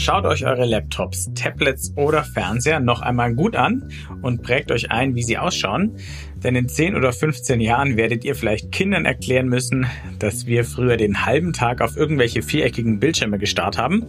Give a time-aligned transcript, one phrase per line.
[0.00, 3.92] Schaut euch eure Laptops, Tablets oder Fernseher noch einmal gut an
[4.22, 5.98] und prägt euch ein, wie sie ausschauen.
[6.36, 9.86] Denn in 10 oder 15 Jahren werdet ihr vielleicht Kindern erklären müssen,
[10.18, 14.06] dass wir früher den halben Tag auf irgendwelche viereckigen Bildschirme gestarrt haben,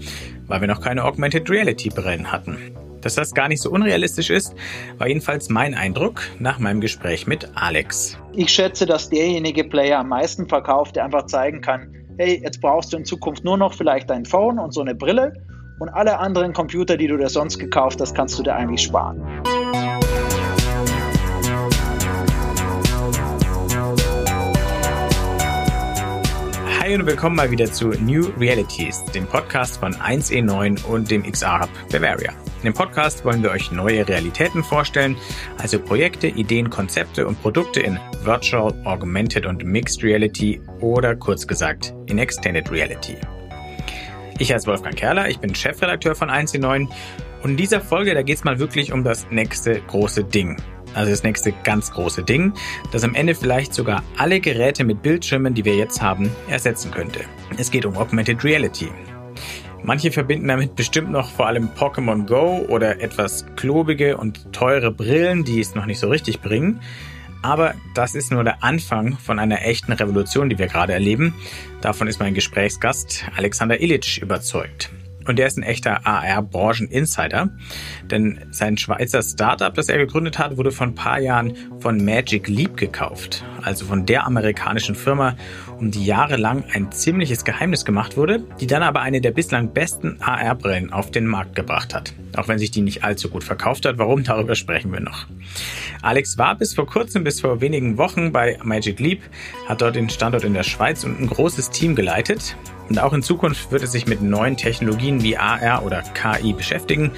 [0.48, 2.56] weil wir noch keine Augmented Reality Brillen hatten.
[3.02, 4.56] Dass das gar nicht so unrealistisch ist,
[4.98, 8.18] war jedenfalls mein Eindruck nach meinem Gespräch mit Alex.
[8.34, 12.94] Ich schätze, dass derjenige Player am meisten verkauft, der einfach zeigen kann, hey, jetzt brauchst
[12.94, 15.34] du in Zukunft nur noch vielleicht dein Phone und so eine Brille
[15.82, 19.20] und alle anderen Computer, die du dir sonst gekauft hast, kannst du dir eigentlich sparen.
[26.80, 31.62] Hi und willkommen mal wieder zu New Realities, dem Podcast von 1E9 und dem XR
[31.62, 32.32] Hub Bavaria.
[32.60, 35.16] In dem Podcast wollen wir euch neue Realitäten vorstellen,
[35.58, 41.96] also Projekte, Ideen, Konzepte und Produkte in Virtual, Augmented und Mixed Reality oder kurz gesagt
[42.06, 43.18] in Extended Reality.
[44.42, 46.90] Ich heiße Wolfgang Kerler, ich bin Chefredakteur von 1C9
[47.44, 50.58] und in dieser Folge, da geht es mal wirklich um das nächste große Ding.
[50.96, 52.52] Also das nächste ganz große Ding,
[52.92, 57.20] das am Ende vielleicht sogar alle Geräte mit Bildschirmen, die wir jetzt haben, ersetzen könnte.
[57.60, 58.90] Es geht um Augmented Reality.
[59.84, 65.44] Manche verbinden damit bestimmt noch vor allem Pokémon Go oder etwas klobige und teure Brillen,
[65.44, 66.82] die es noch nicht so richtig bringen.
[67.42, 71.34] Aber das ist nur der Anfang von einer echten Revolution, die wir gerade erleben.
[71.82, 74.92] Davon ist mein Gesprächsgast Alexander Illich überzeugt.
[75.28, 77.50] Und der ist ein echter AR-Branchen-Insider,
[78.10, 82.48] denn sein Schweizer Startup, das er gegründet hat, wurde vor ein paar Jahren von Magic
[82.48, 85.36] Leap gekauft, also von der amerikanischen Firma,
[85.80, 90.18] um die jahrelang ein ziemliches Geheimnis gemacht wurde, die dann aber eine der bislang besten
[90.22, 92.14] AR-Brillen auf den Markt gebracht hat.
[92.36, 93.98] Auch wenn sich die nicht allzu gut verkauft hat.
[93.98, 94.24] Warum?
[94.24, 95.28] Darüber sprechen wir noch.
[96.02, 99.22] Alex war bis vor kurzem, bis vor wenigen Wochen bei Magic Leap,
[99.68, 102.56] hat dort den Standort in der Schweiz und ein großes Team geleitet.
[102.92, 107.10] Und auch in Zukunft wird er sich mit neuen Technologien wie AR oder KI beschäftigen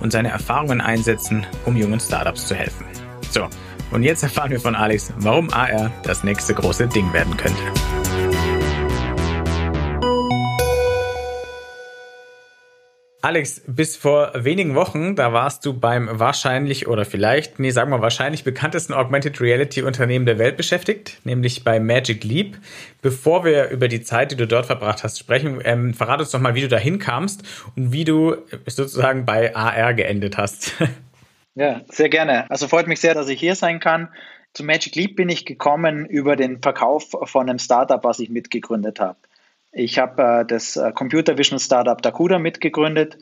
[0.00, 2.86] und seine Erfahrungen einsetzen, um jungen Startups zu helfen.
[3.30, 3.46] So,
[3.90, 7.60] und jetzt erfahren wir von Alex, warum AR das nächste große Ding werden könnte.
[13.20, 18.00] Alex, bis vor wenigen Wochen, da warst du beim wahrscheinlich oder vielleicht, nee, sagen wir
[18.00, 22.58] wahrscheinlich bekanntesten Augmented Reality Unternehmen der Welt beschäftigt, nämlich bei Magic Leap.
[23.02, 26.38] Bevor wir über die Zeit, die du dort verbracht hast, sprechen, ähm, verrate uns doch
[26.38, 27.42] mal, wie du da hinkamst
[27.74, 28.36] und wie du
[28.66, 30.74] sozusagen bei AR geendet hast.
[31.54, 32.48] Ja, sehr gerne.
[32.52, 34.10] Also freut mich sehr, dass ich hier sein kann.
[34.54, 39.00] Zu Magic Leap bin ich gekommen über den Verkauf von einem Startup, was ich mitgegründet
[39.00, 39.18] habe.
[39.72, 43.18] Ich habe äh, das äh, Computer Vision Startup Dakuda mitgegründet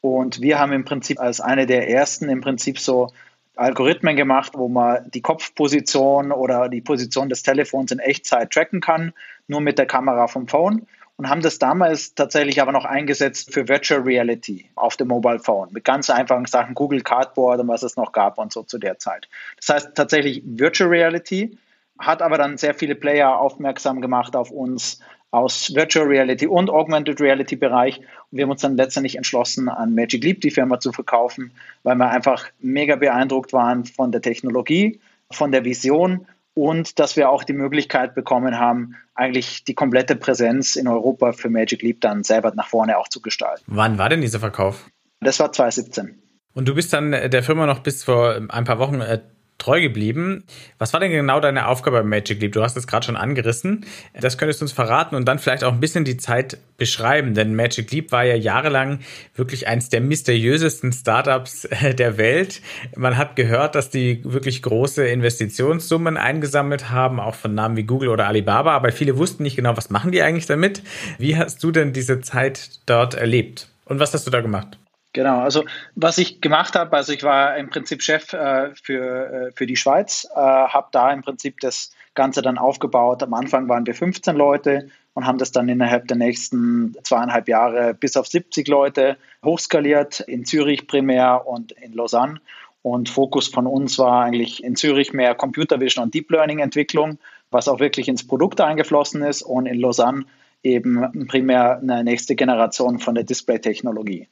[0.00, 3.08] und wir haben im Prinzip als eine der ersten im Prinzip so
[3.56, 9.12] Algorithmen gemacht, wo man die Kopfposition oder die Position des Telefons in Echtzeit tracken kann,
[9.48, 13.68] nur mit der Kamera vom Phone und haben das damals tatsächlich aber noch eingesetzt für
[13.68, 17.96] Virtual Reality auf dem Mobile Phone mit ganz einfachen Sachen, Google Cardboard und was es
[17.96, 19.28] noch gab und so zu der Zeit.
[19.58, 21.58] Das heißt tatsächlich Virtual Reality
[21.98, 27.20] hat aber dann sehr viele Player aufmerksam gemacht auf uns, aus Virtual Reality und Augmented
[27.20, 27.98] Reality Bereich.
[27.98, 31.52] Und wir haben uns dann letztendlich entschlossen, an Magic Leap die Firma zu verkaufen,
[31.82, 37.30] weil wir einfach mega beeindruckt waren von der Technologie, von der Vision und dass wir
[37.30, 42.24] auch die Möglichkeit bekommen haben, eigentlich die komplette Präsenz in Europa für Magic Leap dann
[42.24, 43.62] selber nach vorne auch zu gestalten.
[43.66, 44.86] Wann war denn dieser Verkauf?
[45.20, 46.20] Das war 2017.
[46.52, 49.20] Und du bist dann der Firma noch bis vor ein paar Wochen äh,
[49.60, 50.44] treu geblieben.
[50.78, 52.52] Was war denn genau deine Aufgabe bei Magic Leap?
[52.52, 53.84] Du hast es gerade schon angerissen.
[54.18, 57.54] Das könntest du uns verraten und dann vielleicht auch ein bisschen die Zeit beschreiben, denn
[57.54, 59.00] Magic Leap war ja jahrelang
[59.34, 62.62] wirklich eines der mysteriösesten Startups äh, der Welt.
[62.96, 68.08] Man hat gehört, dass die wirklich große Investitionssummen eingesammelt haben, auch von Namen wie Google
[68.08, 70.82] oder Alibaba, aber viele wussten nicht genau, was machen die eigentlich damit.
[71.18, 73.68] Wie hast du denn diese Zeit dort erlebt?
[73.84, 74.78] Und was hast du da gemacht?
[75.12, 75.64] Genau, also
[75.96, 79.76] was ich gemacht habe, also ich war im Prinzip Chef äh, für, äh, für die
[79.76, 83.22] Schweiz, äh, habe da im Prinzip das Ganze dann aufgebaut.
[83.22, 87.94] Am Anfang waren wir 15 Leute und haben das dann innerhalb der nächsten zweieinhalb Jahre
[87.94, 92.40] bis auf 70 Leute hochskaliert, in Zürich primär und in Lausanne.
[92.82, 97.18] Und Fokus von uns war eigentlich in Zürich mehr Computer Vision und Deep Learning Entwicklung,
[97.50, 100.24] was auch wirklich ins Produkt eingeflossen ist und in Lausanne
[100.62, 104.28] eben primär eine nächste Generation von der Display-Technologie.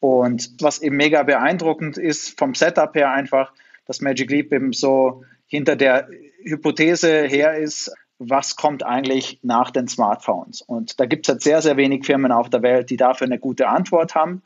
[0.00, 3.52] Und was eben mega beeindruckend ist vom Setup her einfach,
[3.86, 6.08] dass Magic Leap eben so hinter der
[6.42, 10.62] Hypothese her ist, was kommt eigentlich nach den Smartphones?
[10.62, 13.38] Und da gibt es halt sehr, sehr wenig Firmen auf der Welt, die dafür eine
[13.38, 14.42] gute Antwort haben.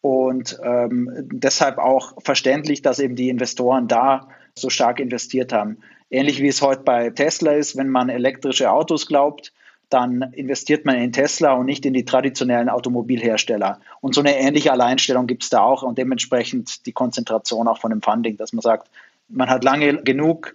[0.00, 5.78] Und ähm, deshalb auch verständlich, dass eben die Investoren da so stark investiert haben.
[6.10, 9.52] Ähnlich wie es heute bei Tesla ist, wenn man elektrische Autos glaubt,
[9.92, 13.80] dann investiert man in Tesla und nicht in die traditionellen Automobilhersteller.
[14.00, 17.90] Und so eine ähnliche Alleinstellung gibt es da auch und dementsprechend die Konzentration auch von
[17.90, 18.88] dem Funding, dass man sagt,
[19.28, 20.54] man hat lange genug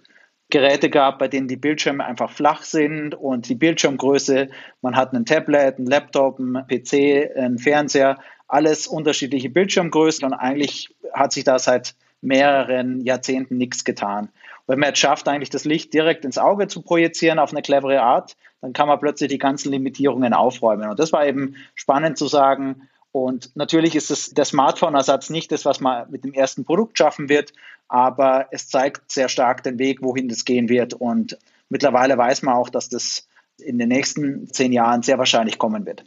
[0.50, 4.48] Geräte gehabt, bei denen die Bildschirme einfach flach sind und die Bildschirmgröße,
[4.80, 10.88] man hat einen Tablet, einen Laptop, einen PC, einen Fernseher, alles unterschiedliche Bildschirmgrößen und eigentlich
[11.12, 14.30] hat sich da seit mehreren Jahrzehnten nichts getan.
[14.68, 18.02] Wenn man jetzt schafft, eigentlich das Licht direkt ins Auge zu projizieren auf eine clevere
[18.02, 20.90] Art, dann kann man plötzlich die ganzen Limitierungen aufräumen.
[20.90, 22.88] Und das war eben spannend zu sagen.
[23.10, 27.30] Und natürlich ist es der Smartphone-Ersatz nicht das, was man mit dem ersten Produkt schaffen
[27.30, 27.52] wird,
[27.88, 30.92] aber es zeigt sehr stark den Weg, wohin das gehen wird.
[30.92, 31.38] Und
[31.70, 33.26] mittlerweile weiß man auch, dass das
[33.56, 36.04] in den nächsten zehn Jahren sehr wahrscheinlich kommen wird.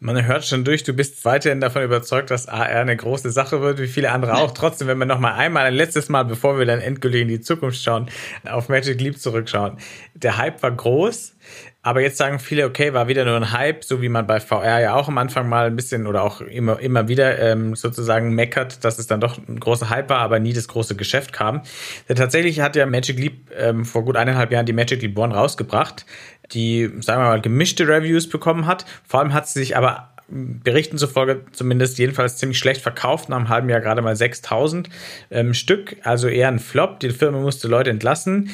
[0.00, 3.80] Man hört schon durch, du bist weiterhin davon überzeugt, dass AR eine große Sache wird,
[3.80, 4.52] wie viele andere auch.
[4.52, 7.40] Trotzdem, wenn wir noch mal einmal ein letztes Mal, bevor wir dann endgültig in die
[7.40, 8.08] Zukunft schauen,
[8.48, 9.78] auf Magic Leap zurückschauen.
[10.14, 11.34] Der Hype war groß,
[11.82, 14.78] aber jetzt sagen viele, okay, war wieder nur ein Hype, so wie man bei VR
[14.78, 18.84] ja auch am Anfang mal ein bisschen oder auch immer, immer wieder ähm, sozusagen meckert,
[18.84, 21.62] dass es dann doch ein großer Hype war, aber nie das große Geschäft kam.
[22.08, 25.34] Denn tatsächlich hat ja Magic Leap ähm, vor gut eineinhalb Jahren die Magic Leap One
[25.34, 26.06] rausgebracht
[26.52, 28.84] die, sagen wir mal, gemischte Reviews bekommen hat.
[29.06, 33.48] Vor allem hat sie sich aber Berichten zufolge zumindest jedenfalls ziemlich schlecht verkauft, nach einem
[33.48, 34.90] halben Jahr gerade mal 6000
[35.30, 37.00] ähm, Stück, also eher ein Flop.
[37.00, 38.50] Die Firma musste Leute entlassen.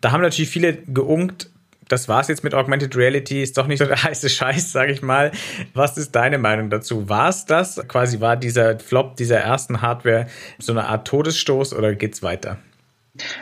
[0.00, 1.50] Da haben natürlich viele geungt,
[1.88, 5.02] das war's jetzt mit Augmented Reality, ist doch nicht so der heiße Scheiß, sage ich
[5.02, 5.32] mal.
[5.74, 7.08] Was ist deine Meinung dazu?
[7.08, 7.76] War es das?
[7.88, 10.26] Quasi war dieser Flop dieser ersten Hardware
[10.58, 12.58] so eine Art Todesstoß oder geht's weiter?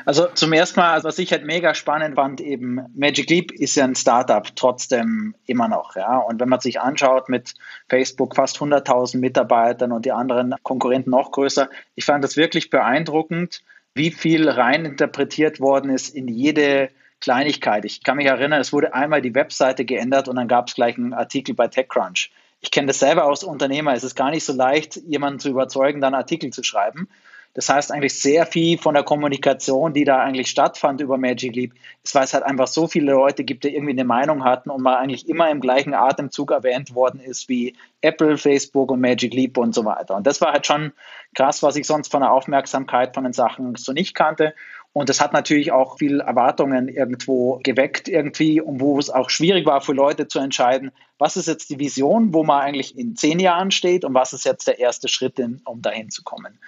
[0.04, 3.84] Also zum ersten Mal, was ich halt mega spannend fand, eben Magic Leap ist ja
[3.84, 6.18] ein Startup trotzdem immer noch, ja.
[6.18, 7.54] Und wenn man sich anschaut mit
[7.88, 13.62] Facebook fast 100.000 Mitarbeitern und die anderen Konkurrenten noch größer, ich fand das wirklich beeindruckend,
[13.94, 17.84] wie viel rein interpretiert worden ist in jede Kleinigkeit.
[17.84, 20.96] Ich kann mich erinnern, es wurde einmal die Webseite geändert und dann gab es gleich
[20.96, 22.30] einen Artikel bei TechCrunch.
[22.60, 23.92] Ich kenne das selber als Unternehmer.
[23.94, 27.08] Es ist gar nicht so leicht, jemanden zu überzeugen, dann Artikel zu schreiben.
[27.54, 31.72] Das heißt eigentlich sehr viel von der Kommunikation, die da eigentlich stattfand über Magic Leap,
[32.02, 34.82] ist, weil es halt einfach so viele Leute gibt, die irgendwie eine Meinung hatten und
[34.82, 39.56] man eigentlich immer im gleichen Atemzug erwähnt worden ist wie Apple, Facebook und Magic Leap
[39.56, 40.16] und so weiter.
[40.16, 40.92] Und das war halt schon
[41.34, 44.52] krass, was ich sonst von der Aufmerksamkeit von den Sachen so nicht kannte.
[44.92, 49.66] Und das hat natürlich auch viel Erwartungen irgendwo geweckt irgendwie und wo es auch schwierig
[49.66, 53.40] war für Leute zu entscheiden, was ist jetzt die Vision, wo man eigentlich in zehn
[53.40, 56.60] Jahren steht und was ist jetzt der erste Schritt, um dahin zu kommen.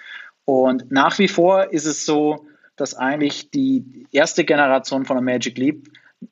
[0.47, 2.47] Und nach wie vor ist es so,
[2.77, 5.89] dass eigentlich die erste Generation von der Magic Leap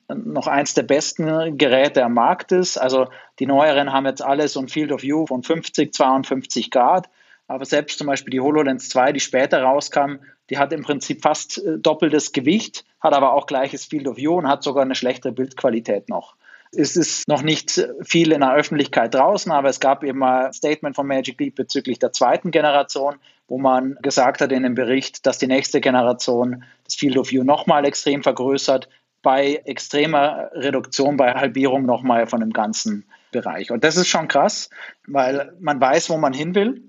[0.08, 2.78] noch eins der besten Geräte am Markt ist.
[2.78, 3.08] Also
[3.38, 7.10] die neueren haben jetzt alle so ein Field of View von 50, 52 Grad.
[7.46, 10.16] Aber selbst zum Beispiel die HoloLens 2, die später rauskam,
[10.48, 14.38] die hat im Prinzip fast äh, doppeltes Gewicht, hat aber auch gleiches Field of View
[14.38, 16.36] und hat sogar eine schlechtere Bildqualität noch.
[16.72, 20.52] Es ist noch nicht viel in der Öffentlichkeit draußen, aber es gab eben mal ein
[20.54, 23.16] Statement von Magic Leap bezüglich der zweiten Generation,
[23.48, 27.44] wo man gesagt hat in dem Bericht, dass die nächste Generation das Field of View
[27.44, 28.88] nochmal extrem vergrößert,
[29.22, 33.72] bei extremer Reduktion, bei Halbierung nochmal von dem ganzen Bereich.
[33.72, 34.70] Und das ist schon krass,
[35.06, 36.82] weil man weiß, wo man hin will.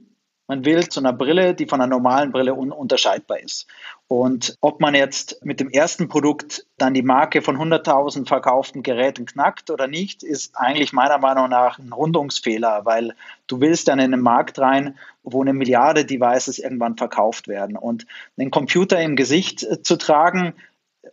[0.49, 3.67] Man will zu einer Brille, die von einer normalen Brille ununterscheidbar ist.
[4.07, 9.25] Und ob man jetzt mit dem ersten Produkt dann die Marke von 100.000 verkauften Geräten
[9.25, 13.15] knackt oder nicht, ist eigentlich meiner Meinung nach ein Rundungsfehler, weil
[13.47, 14.97] du willst dann in einen Markt rein,
[15.29, 17.75] wo eine Milliarde Devices irgendwann verkauft werden.
[17.75, 18.05] Und
[18.37, 20.53] einen Computer im Gesicht äh, zu tragen,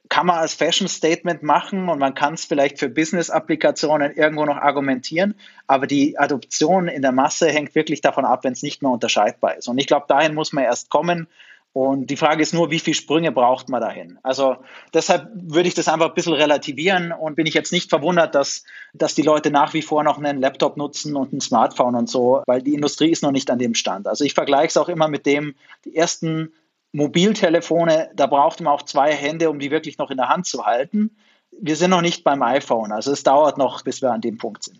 [0.08, 4.56] kann man als Fashion Statement machen und man kann es vielleicht für Business-Applikationen irgendwo noch
[4.56, 5.34] argumentieren,
[5.66, 9.56] aber die Adoption in der Masse hängt wirklich davon ab, wenn es nicht mehr unterscheidbar
[9.56, 9.68] ist.
[9.68, 11.28] Und ich glaube, dahin muss man erst kommen.
[11.74, 14.20] Und die Frage ist nur, wie viele Sprünge braucht man dahin?
[14.22, 14.58] Also
[14.94, 18.62] deshalb würde ich das einfach ein bisschen relativieren und bin ich jetzt nicht verwundert, dass,
[18.92, 22.44] dass die Leute nach wie vor noch einen Laptop nutzen und ein Smartphone und so,
[22.46, 24.06] weil die Industrie ist noch nicht an dem Stand.
[24.06, 26.52] Also ich vergleiche es auch immer mit dem, die ersten
[26.92, 30.64] Mobiltelefone, da braucht man auch zwei Hände, um die wirklich noch in der Hand zu
[30.64, 31.16] halten.
[31.60, 34.62] Wir sind noch nicht beim iPhone, also es dauert noch, bis wir an dem Punkt
[34.62, 34.78] sind.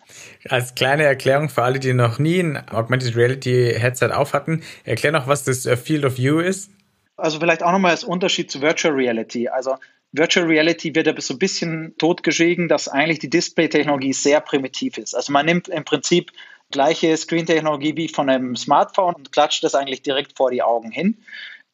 [0.48, 5.10] Als kleine Erklärung für alle, die noch nie ein Augmented Reality Headset auf hatten, erklär
[5.10, 6.70] noch, was das Field of View ist.
[7.16, 9.48] Also vielleicht auch nochmal als Unterschied zu Virtual Reality.
[9.48, 9.76] Also
[10.12, 15.14] Virtual Reality wird ja so ein bisschen totgeschwiegen, dass eigentlich die Display-Technologie sehr primitiv ist.
[15.14, 16.30] Also man nimmt im Prinzip
[16.70, 21.18] gleiche Screen-Technologie wie von einem Smartphone und klatscht das eigentlich direkt vor die Augen hin.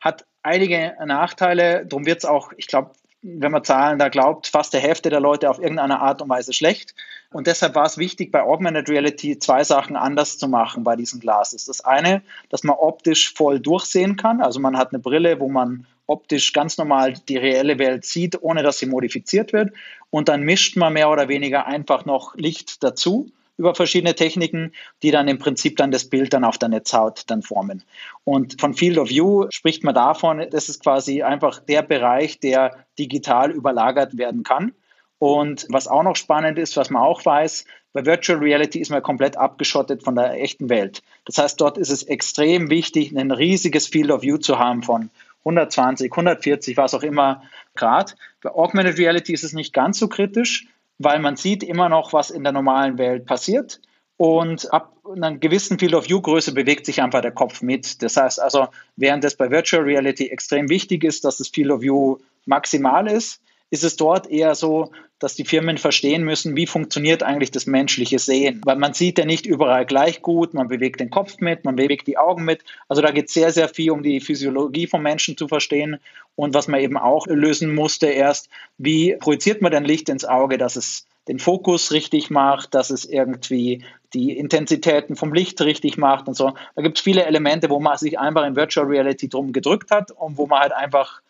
[0.01, 1.87] Hat einige Nachteile.
[1.87, 5.21] Darum wird es auch, ich glaube, wenn man Zahlen da glaubt, fast der Hälfte der
[5.21, 6.95] Leute auf irgendeine Art und Weise schlecht.
[7.33, 11.21] Und deshalb war es wichtig, bei Augmented Reality zwei Sachen anders zu machen bei diesen
[11.21, 11.67] Glasses.
[11.67, 14.41] Das eine, dass man optisch voll durchsehen kann.
[14.41, 18.63] Also man hat eine Brille, wo man optisch ganz normal die reelle Welt sieht, ohne
[18.63, 19.71] dass sie modifiziert wird.
[20.09, 23.31] Und dann mischt man mehr oder weniger einfach noch Licht dazu
[23.61, 27.43] über verschiedene Techniken, die dann im Prinzip dann das Bild dann auf der Netzhaut dann
[27.43, 27.85] formen.
[28.25, 32.85] Und von Field of View spricht man davon, das ist quasi einfach der Bereich, der
[32.99, 34.73] digital überlagert werden kann.
[35.19, 39.03] Und was auch noch spannend ist, was man auch weiß, bei Virtual Reality ist man
[39.03, 41.03] komplett abgeschottet von der echten Welt.
[41.27, 45.11] Das heißt, dort ist es extrem wichtig, ein riesiges Field of View zu haben von
[45.41, 47.43] 120, 140, was auch immer
[47.75, 48.17] Grad.
[48.43, 50.67] Bei Augmented Reality ist es nicht ganz so kritisch,
[51.03, 53.81] weil man sieht immer noch, was in der normalen Welt passiert.
[54.19, 58.03] Und ab einer gewissen Field of View Größe bewegt sich einfach der Kopf mit.
[58.03, 61.81] Das heißt also, während es bei Virtual Reality extrem wichtig ist, dass das Field of
[61.81, 63.41] View maximal ist,
[63.71, 68.19] ist es dort eher so, dass die Firmen verstehen müssen, wie funktioniert eigentlich das menschliche
[68.19, 68.63] Sehen.
[68.65, 72.09] Weil man sieht ja nicht überall gleich gut, man bewegt den Kopf mit, man bewegt
[72.09, 72.65] die Augen mit.
[72.89, 75.99] Also da geht es sehr, sehr viel um die Physiologie vom Menschen zu verstehen.
[76.35, 78.49] Und was man eben auch lösen musste erst,
[78.79, 83.05] wie projiziert man denn Licht ins Auge, dass es den Fokus richtig macht, dass es
[83.05, 83.85] irgendwie
[84.15, 86.55] die Intensitäten vom Licht richtig macht und so.
[86.75, 90.11] Da gibt es viele Elemente, wo man sich einfach in Virtual Reality drum gedrückt hat
[90.11, 91.21] und wo man halt einfach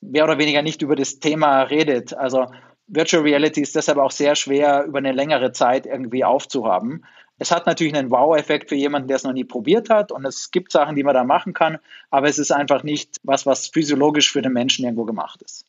[0.00, 2.14] mehr oder weniger nicht über das Thema redet.
[2.14, 2.46] Also
[2.92, 7.04] Virtual Reality ist deshalb auch sehr schwer über eine längere Zeit irgendwie aufzuhaben.
[7.38, 10.50] Es hat natürlich einen Wow-Effekt für jemanden, der es noch nie probiert hat und es
[10.50, 11.78] gibt Sachen, die man da machen kann,
[12.10, 15.64] aber es ist einfach nicht was, was physiologisch für den Menschen irgendwo gemacht ist.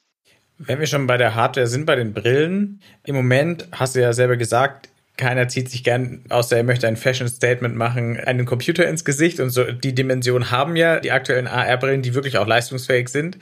[0.58, 4.14] Wenn wir schon bei der Hardware sind, bei den Brillen, im Moment hast du ja
[4.14, 9.06] selber gesagt, keiner zieht sich gern, außer er möchte ein Fashion-Statement machen, einen Computer ins
[9.06, 13.38] Gesicht und so die Dimension haben ja die aktuellen AR-Brillen, die wirklich auch leistungsfähig sind.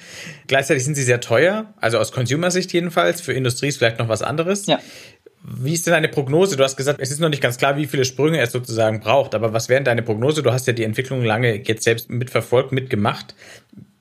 [0.48, 3.22] Gleichzeitig sind sie sehr teuer, also aus Consumer-Sicht jedenfalls.
[3.22, 4.66] Für Industrie ist vielleicht noch was anderes.
[4.66, 4.80] Ja.
[5.42, 6.58] Wie ist denn deine Prognose?
[6.58, 9.34] Du hast gesagt, es ist noch nicht ganz klar, wie viele Sprünge es sozusagen braucht,
[9.34, 10.44] aber was wäre deine Prognose?
[10.44, 13.36] Du hast ja die Entwicklung lange jetzt selbst mitverfolgt, mitgemacht.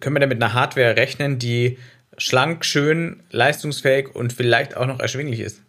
[0.01, 1.79] Können wir da mit einer Hardware rechnen, die
[2.17, 5.63] schlank, schön, leistungsfähig und vielleicht auch noch erschwinglich ist?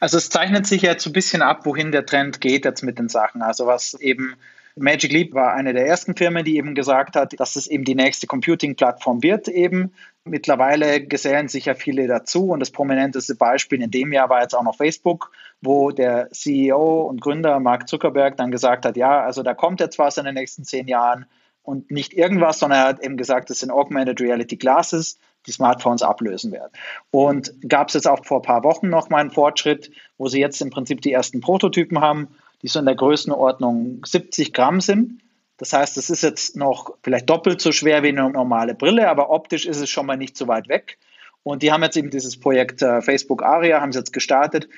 [0.00, 2.98] Also es zeichnet sich jetzt so ein bisschen ab, wohin der Trend geht jetzt mit
[2.98, 3.42] den Sachen.
[3.42, 4.34] Also was eben
[4.76, 7.94] Magic Leap war eine der ersten Firmen, die eben gesagt hat, dass es eben die
[7.94, 9.92] nächste Computing-Plattform wird eben.
[10.24, 14.54] Mittlerweile gesellen sich ja viele dazu und das prominenteste Beispiel in dem Jahr war jetzt
[14.54, 19.42] auch noch Facebook, wo der CEO und Gründer Mark Zuckerberg dann gesagt hat, ja, also
[19.42, 21.26] da kommt jetzt was in den nächsten zehn Jahren
[21.62, 26.02] und nicht irgendwas, sondern er hat eben gesagt, das sind Augmented Reality Glasses die Smartphones
[26.02, 26.72] ablösen werden.
[27.10, 30.40] Und gab es jetzt auch vor ein paar Wochen noch mal einen Fortschritt, wo sie
[30.40, 32.28] jetzt im Prinzip die ersten Prototypen haben,
[32.62, 35.22] die so in der Größenordnung 70 Gramm sind.
[35.56, 39.30] Das heißt, es ist jetzt noch vielleicht doppelt so schwer wie eine normale Brille, aber
[39.30, 40.98] optisch ist es schon mal nicht so weit weg.
[41.42, 44.68] Und die haben jetzt eben dieses Projekt äh, Facebook Aria, haben sie jetzt gestartet,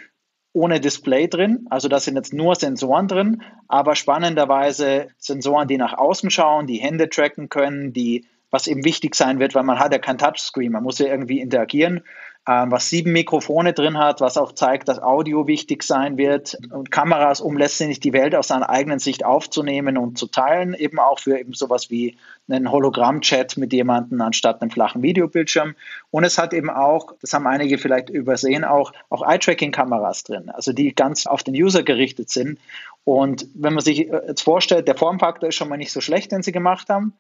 [0.52, 1.66] ohne Display drin.
[1.70, 6.78] Also da sind jetzt nur Sensoren drin, aber spannenderweise Sensoren, die nach außen schauen, die
[6.78, 10.70] Hände tracken können, die was eben wichtig sein wird, weil man hat ja kein Touchscreen,
[10.70, 12.02] man muss ja irgendwie interagieren,
[12.46, 16.90] ähm, was sieben Mikrofone drin hat, was auch zeigt, dass Audio wichtig sein wird und
[16.90, 21.20] Kameras, um letztendlich die Welt aus seiner eigenen Sicht aufzunehmen und zu teilen, eben auch
[21.20, 22.16] für eben sowas wie
[22.48, 25.74] einen Hologramm-Chat mit jemandem anstatt einem flachen Videobildschirm.
[26.10, 30.72] Und es hat eben auch, das haben einige vielleicht übersehen, auch, auch Eye-Tracking-Kameras drin, also
[30.72, 32.58] die ganz auf den User gerichtet sind.
[33.04, 36.42] Und wenn man sich jetzt vorstellt, der Formfaktor ist schon mal nicht so schlecht, den
[36.42, 37.14] sie gemacht haben.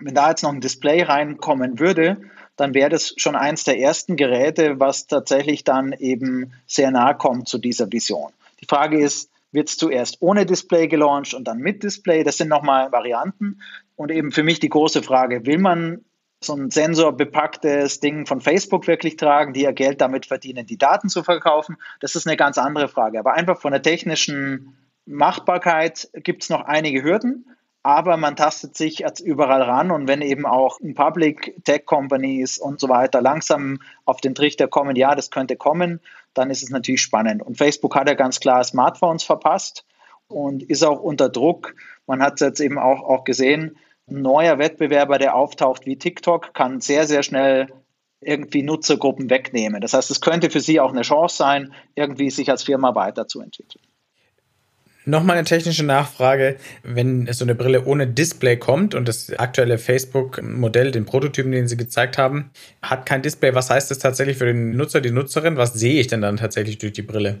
[0.00, 2.20] Wenn da jetzt noch ein Display reinkommen würde,
[2.56, 7.48] dann wäre das schon eins der ersten Geräte, was tatsächlich dann eben sehr nahe kommt
[7.48, 8.32] zu dieser Vision.
[8.60, 12.22] Die Frage ist, wird es zuerst ohne Display gelauncht und dann mit Display?
[12.22, 13.60] Das sind nochmal Varianten.
[13.96, 16.04] Und eben für mich die große Frage, will man
[16.40, 21.08] so ein sensorbepacktes Ding von Facebook wirklich tragen, die ja Geld damit verdienen, die Daten
[21.08, 21.76] zu verkaufen?
[22.00, 23.18] Das ist eine ganz andere Frage.
[23.18, 24.76] Aber einfach von der technischen
[25.06, 27.46] Machbarkeit gibt es noch einige Hürden
[27.88, 32.80] aber man tastet sich jetzt überall ran und wenn eben auch Public Tech Companies und
[32.80, 36.00] so weiter langsam auf den Trichter kommen, ja, das könnte kommen,
[36.34, 37.42] dann ist es natürlich spannend.
[37.42, 39.86] Und Facebook hat ja ganz klar Smartphones verpasst
[40.26, 41.76] und ist auch unter Druck.
[42.06, 46.52] Man hat es jetzt eben auch, auch gesehen, ein neuer Wettbewerber, der auftaucht wie TikTok,
[46.52, 47.68] kann sehr, sehr schnell
[48.20, 49.80] irgendwie Nutzergruppen wegnehmen.
[49.80, 53.87] Das heißt, es könnte für sie auch eine Chance sein, irgendwie sich als Firma weiterzuentwickeln.
[55.08, 56.56] Nochmal eine technische Nachfrage.
[56.82, 61.78] Wenn so eine Brille ohne Display kommt und das aktuelle Facebook-Modell, den Prototypen, den Sie
[61.78, 62.50] gezeigt haben,
[62.82, 65.56] hat kein Display, was heißt das tatsächlich für den Nutzer, die Nutzerin?
[65.56, 67.40] Was sehe ich denn dann tatsächlich durch die Brille?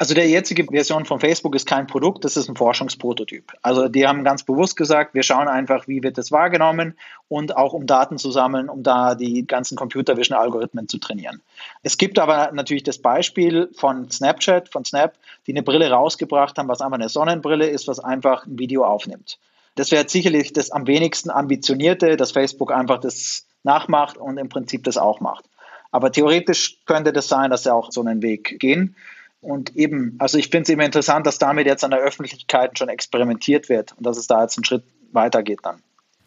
[0.00, 3.52] Also der jetzige Version von Facebook ist kein Produkt, das ist ein Forschungsprototyp.
[3.60, 6.96] Also die haben ganz bewusst gesagt, wir schauen einfach, wie wird das wahrgenommen
[7.28, 11.42] und auch um Daten zu sammeln, um da die ganzen Computer Vision Algorithmen zu trainieren.
[11.82, 16.68] Es gibt aber natürlich das Beispiel von Snapchat, von Snap, die eine Brille rausgebracht haben,
[16.68, 19.38] was einfach eine Sonnenbrille ist, was einfach ein Video aufnimmt.
[19.74, 24.82] Das wäre sicherlich das am wenigsten ambitionierte, dass Facebook einfach das nachmacht und im Prinzip
[24.84, 25.44] das auch macht.
[25.90, 28.96] Aber theoretisch könnte das sein, dass sie auch so einen Weg gehen.
[29.40, 32.88] Und eben, also ich finde es eben interessant, dass damit jetzt an der Öffentlichkeit schon
[32.88, 35.80] experimentiert wird und dass es da jetzt einen Schritt weitergeht dann.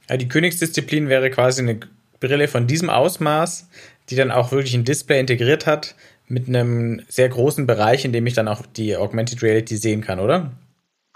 [0.10, 1.80] Ja, die Königsdisziplin wäre quasi eine
[2.20, 3.70] Brille von diesem Ausmaß,
[4.10, 5.96] die dann auch wirklich ein Display integriert hat
[6.28, 10.20] mit einem sehr großen Bereich, in dem ich dann auch die Augmented Reality sehen kann,
[10.20, 10.52] oder?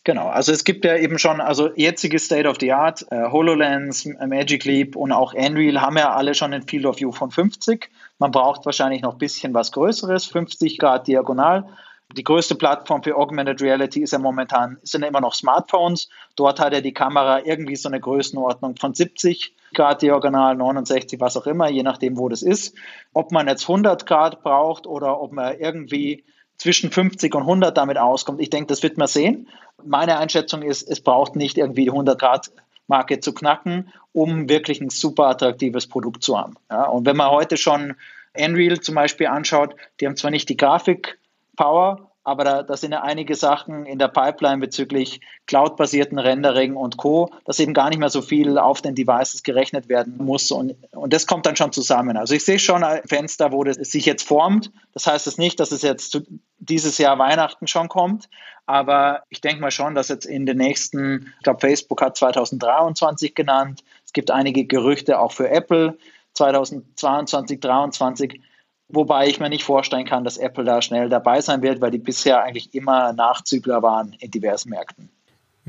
[0.04, 4.06] Genau, also es gibt ja eben schon, also jetzige State of the Art, äh, HoloLens,
[4.26, 7.90] Magic Leap und auch Unreal haben ja alle schon ein Field of View von 50.
[8.20, 11.68] Man braucht wahrscheinlich noch ein bisschen was Größeres, 50 Grad diagonal.
[12.16, 16.08] Die größte Plattform für Augmented Reality ist ja momentan, sind immer noch Smartphones.
[16.38, 21.36] Dort hat ja die Kamera irgendwie so eine Größenordnung von 70 Grad diagonal, 69, was
[21.36, 22.76] auch immer, je nachdem, wo das ist.
[23.14, 26.24] Ob man jetzt 100 Grad braucht oder ob man irgendwie
[26.58, 29.50] zwischen 50 und 100 damit auskommt, ich denke, das wird man sehen.
[29.84, 32.52] Meine Einschätzung ist, es braucht nicht irgendwie die 100 Grad
[32.88, 36.56] Marke zu knacken, um wirklich ein super attraktives Produkt zu haben.
[36.72, 37.96] Ja, und wenn man heute schon
[38.38, 41.18] Unreal zum Beispiel anschaut, die haben zwar nicht die Grafik
[41.56, 46.98] Power, aber da, da sind ja einige Sachen in der Pipeline bezüglich cloud-basierten Rendering und
[46.98, 50.76] Co., dass eben gar nicht mehr so viel auf den Devices gerechnet werden muss und,
[50.92, 52.18] und das kommt dann schon zusammen.
[52.18, 54.74] Also ich sehe schon ein Fenster, wo das sich jetzt formt.
[54.94, 56.22] Das heißt es nicht, dass es jetzt
[56.60, 58.28] dieses Jahr Weihnachten schon kommt,
[58.66, 63.36] aber ich denke mal schon, dass jetzt in den nächsten, ich glaube Facebook hat 2023
[63.36, 65.98] genannt, es gibt einige Gerüchte auch für Apple
[66.34, 68.42] 2022, 2023
[68.90, 71.98] Wobei ich mir nicht vorstellen kann, dass Apple da schnell dabei sein wird, weil die
[71.98, 75.10] bisher eigentlich immer Nachzügler waren in diversen Märkten.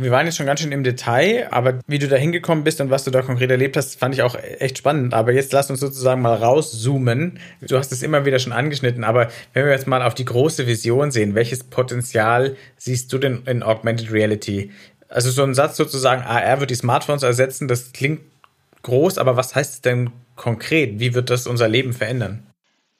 [0.00, 2.88] Wir waren jetzt schon ganz schön im Detail, aber wie du da hingekommen bist und
[2.88, 5.12] was du da konkret erlebt hast, fand ich auch echt spannend.
[5.12, 7.40] Aber jetzt lass uns sozusagen mal rauszoomen.
[7.62, 10.68] Du hast es immer wieder schon angeschnitten, aber wenn wir jetzt mal auf die große
[10.68, 14.70] Vision sehen, welches Potenzial siehst du denn in Augmented Reality?
[15.08, 18.20] Also so ein Satz sozusagen, AR wird die Smartphones ersetzen, das klingt
[18.84, 21.00] groß, aber was heißt es denn konkret?
[21.00, 22.47] Wie wird das unser Leben verändern?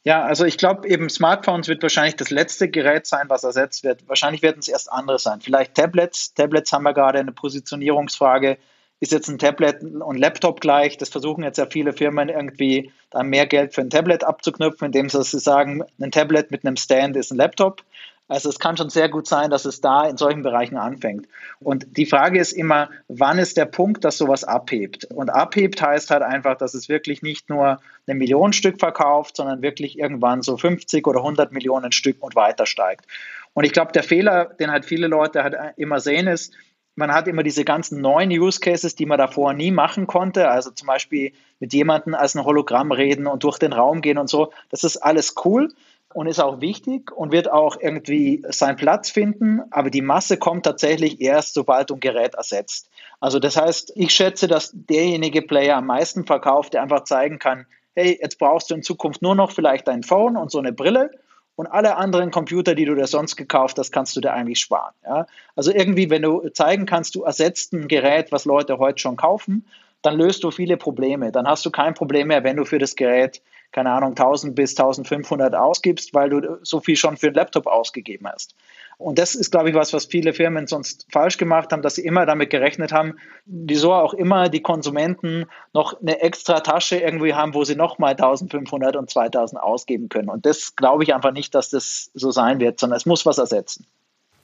[0.05, 4.09] Ja, also ich glaube eben Smartphones wird wahrscheinlich das letzte Gerät sein, was ersetzt wird.
[4.09, 5.41] Wahrscheinlich werden es erst andere sein.
[5.41, 6.35] Vielleicht Tablets.
[6.35, 8.59] Tablets haben wir gerade eine Positionierungsfrage.
[9.01, 10.97] Ist jetzt ein Tablet und Laptop gleich?
[10.97, 15.09] Das versuchen jetzt ja viele Firmen irgendwie da mehr Geld für ein Tablet abzuknüpfen, indem
[15.09, 17.83] sie sagen, ein Tablet mit einem Stand ist ein Laptop.
[18.29, 21.27] Also es kann schon sehr gut sein, dass es da in solchen Bereichen anfängt.
[21.61, 25.07] Und die Frage ist immer, wann ist der Punkt, dass sowas abhebt?
[25.07, 29.63] Und abhebt heißt halt einfach, dass es wirklich nicht nur eine Million Stück verkauft, sondern
[29.63, 33.07] wirklich irgendwann so 50 oder 100 Millionen Stück und weiter steigt.
[33.55, 36.53] Und ich glaube, der Fehler, den halt viele Leute halt immer sehen, ist,
[36.97, 40.51] man hat immer diese ganzen neuen Use Cases, die man davor nie machen konnte.
[40.51, 44.29] Also zum Beispiel mit jemandem als ein Hologramm reden und durch den Raum gehen und
[44.29, 44.53] so.
[44.69, 45.69] Das ist alles cool
[46.15, 50.65] und ist auch wichtig und wird auch irgendwie seinen Platz finden, aber die Masse kommt
[50.65, 52.89] tatsächlich erst, sobald ein Gerät ersetzt.
[53.21, 57.67] Also das heißt, ich schätze, dass derjenige Player am meisten verkauft, der einfach zeigen kann,
[57.95, 61.11] hey, jetzt brauchst du in Zukunft nur noch vielleicht ein Phone und so eine Brille
[61.57, 64.95] und alle anderen Computer, die du dir sonst gekauft hast, kannst du dir eigentlich sparen.
[65.05, 65.27] Ja?
[65.57, 69.67] Also irgendwie, wenn du zeigen kannst, du ersetzt ein Gerät, was Leute heute schon kaufen,
[70.03, 71.33] dann löst du viele Probleme.
[71.33, 74.71] Dann hast du kein Problem mehr, wenn du für das Gerät keine Ahnung, 1000 bis
[74.71, 78.55] 1500 ausgibst, weil du so viel schon für einen Laptop ausgegeben hast.
[78.99, 82.05] Und das ist, glaube ich, was, was viele Firmen sonst falsch gemacht haben, dass sie
[82.05, 83.15] immer damit gerechnet haben,
[83.47, 88.97] wieso auch immer die Konsumenten noch eine extra Tasche irgendwie haben, wo sie nochmal 1500
[88.97, 90.29] und 2000 ausgeben können.
[90.29, 93.39] Und das glaube ich einfach nicht, dass das so sein wird, sondern es muss was
[93.39, 93.87] ersetzen.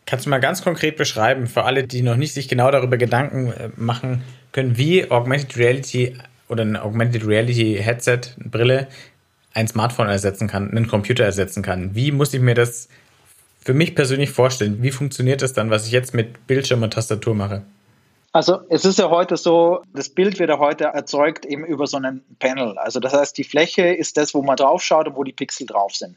[0.07, 3.53] Kannst du mal ganz konkret beschreiben, für alle, die noch nicht sich genau darüber Gedanken
[3.53, 6.17] äh, machen können, wie Augmented Reality
[6.49, 8.87] oder ein Augmented Reality Headset, Brille,
[9.55, 11.95] ein Smartphone ersetzen kann, einen Computer ersetzen kann.
[11.95, 12.89] Wie muss ich mir das
[13.65, 14.83] für mich persönlich vorstellen?
[14.83, 17.63] Wie funktioniert das dann, was ich jetzt mit Bildschirm und Tastatur mache?
[18.33, 21.97] Also es ist ja heute so, das Bild wird ja heute erzeugt eben über so
[21.97, 22.77] einen Panel.
[22.79, 25.69] Also das heißt, die Fläche ist das, wo man drauf schaut und wo die Pixel
[25.69, 26.17] drauf sind.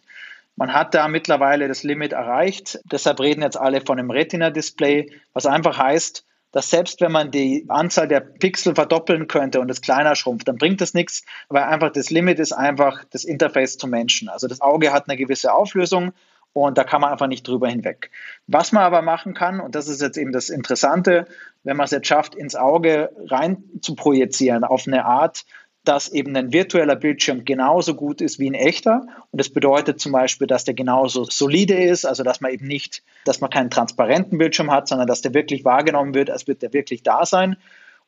[0.55, 2.79] Man hat da mittlerweile das Limit erreicht.
[2.91, 6.25] Deshalb reden jetzt alle von einem Retina-Display, was einfach heißt,
[6.57, 10.57] dass selbst wenn man die Anzahl der Pixel verdoppeln könnte und es kleiner schrumpft, dann
[10.57, 14.27] bringt das nichts, weil einfach das Limit ist einfach das Interface zum Menschen.
[14.27, 16.13] Also das Auge hat eine gewisse Auflösung
[16.53, 18.09] und da kann man einfach nicht drüber hinweg.
[18.47, 21.27] Was man aber machen kann, und das ist jetzt eben das Interessante,
[21.63, 25.45] wenn man es jetzt schafft, ins Auge rein zu projizieren auf eine Art,
[25.87, 29.07] dass eben ein virtueller Bildschirm genauso gut ist wie ein echter.
[29.31, 33.03] Und das bedeutet zum Beispiel, dass der genauso solide ist, also dass man eben nicht,
[33.25, 36.73] dass man keinen transparenten Bildschirm hat, sondern dass der wirklich wahrgenommen wird, als würde der
[36.73, 37.57] wirklich da sein.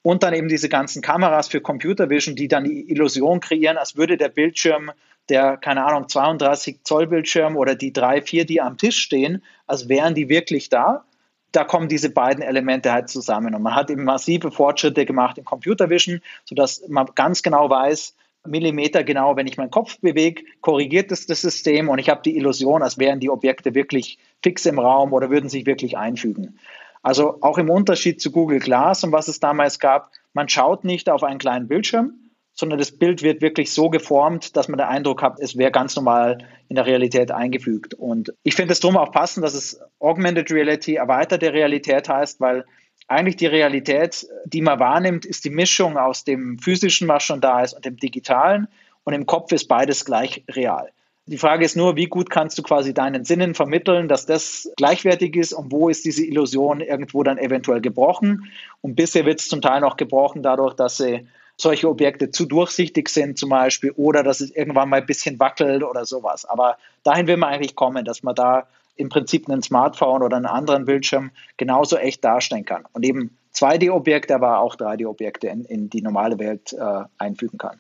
[0.02, 3.98] Und dann eben diese ganzen Kameras für Computer Vision, die dann die Illusion kreieren, als
[3.98, 4.92] würde der Bildschirm,
[5.28, 9.90] der, keine Ahnung, 32 Zoll Bildschirm oder die drei, vier, die am Tisch stehen, als
[9.90, 11.06] wären die wirklich da
[11.52, 13.56] da kommen diese beiden Elemente halt zusammen.
[13.56, 18.16] Und man hat eben massive Fortschritte gemacht in Computer Vision, sodass man ganz genau weiß,
[18.46, 22.38] Millimeter genau, wenn ich meinen Kopf bewege, korrigiert es das System und ich habe die
[22.38, 26.58] Illusion, als wären die Objekte wirklich fix im Raum oder würden sich wirklich einfügen.
[27.02, 31.10] Also auch im Unterschied zu Google Glass und was es damals gab, man schaut nicht
[31.10, 32.14] auf einen kleinen Bildschirm,
[32.60, 35.96] sondern das Bild wird wirklich so geformt, dass man den Eindruck hat, es wäre ganz
[35.96, 37.94] normal in der Realität eingefügt.
[37.94, 42.66] Und ich finde es drum auch passend, dass es Augmented Reality erweiterte Realität heißt, weil
[43.08, 47.62] eigentlich die Realität, die man wahrnimmt, ist die Mischung aus dem physischen, was schon da
[47.64, 48.68] ist, und dem digitalen.
[49.06, 50.92] Und im Kopf ist beides gleich real.
[51.28, 55.38] Die Frage ist nur, wie gut kannst du quasi deinen Sinnen vermitteln, dass das gleichwertig
[55.38, 58.52] ist und wo ist diese Illusion irgendwo dann eventuell gebrochen.
[58.82, 61.26] Und bisher wird es zum Teil noch gebrochen dadurch, dass sie
[61.60, 65.84] solche Objekte zu durchsichtig sind zum Beispiel oder dass es irgendwann mal ein bisschen wackelt
[65.84, 66.46] oder sowas.
[66.46, 70.46] Aber dahin will man eigentlich kommen, dass man da im Prinzip einen Smartphone oder einen
[70.46, 76.02] anderen Bildschirm genauso echt darstellen kann und eben 2D-Objekte, aber auch 3D-Objekte in, in, die
[76.02, 77.80] normale Welt äh, einfügen kann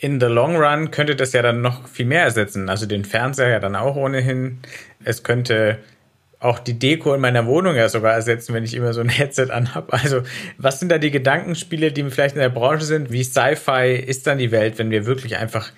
[0.00, 2.70] in the long run könnte das ja dann noch viel mehr ersetzen.
[2.70, 4.60] Also den Fernseher ja dann auch ohnehin.
[5.04, 5.78] Es könnte
[6.40, 9.50] auch die Deko in meiner Wohnung ja sogar ersetzen, wenn ich immer so ein Headset
[9.50, 9.92] anhab.
[9.92, 10.22] Also
[10.56, 13.12] was sind da die Gedankenspiele, die vielleicht in der Branche sind?
[13.12, 15.70] Wie Sci-Fi ist dann die Welt, wenn wir wirklich einfach